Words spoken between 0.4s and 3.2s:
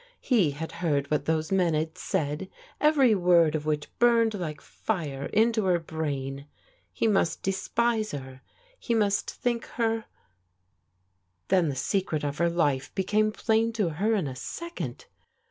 had heard what those men had said, every